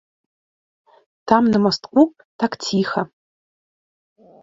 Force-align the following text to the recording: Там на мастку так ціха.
Там 1.31 1.43
на 1.53 1.59
мастку 1.67 2.01
так 2.45 2.51
ціха. 2.67 3.01